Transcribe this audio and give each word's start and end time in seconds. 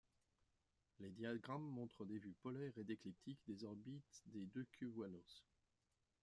Les 0.97 1.11
diagrammes 1.11 1.61
montrent 1.61 2.05
des 2.05 2.17
vues 2.17 2.33
polaires 2.41 2.75
et 2.79 2.83
d'écliptique 2.83 3.39
des 3.45 3.63
orbites 3.65 4.23
des 4.25 4.47
deux 4.47 4.65
cubewanos. 4.71 5.45